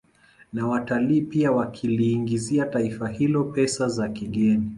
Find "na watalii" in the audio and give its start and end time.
0.53-1.21